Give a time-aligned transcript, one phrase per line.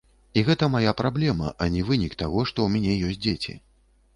[0.39, 3.59] І гэта мая праблема, а не вынік таго, што ў мяне ёсць дзеці.